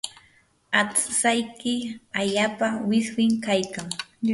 [0.79, 1.75] aqtsayki
[2.21, 3.87] allaapa wiswimim kaykan.